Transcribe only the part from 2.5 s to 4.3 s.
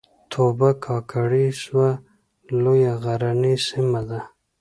لویه غرنۍ سیمه ده